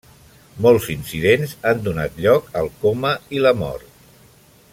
[0.65, 4.05] Molts incidents han donat lloc al coma i la mort.